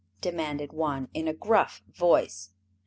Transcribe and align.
demanded 0.19 0.73
one, 0.73 1.09
in 1.13 1.27
a 1.27 1.33
gruff 1.33 1.83
voice. 1.93 2.49